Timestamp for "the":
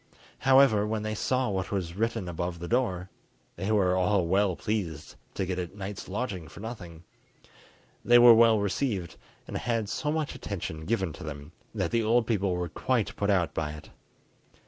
2.57-2.67, 11.91-12.01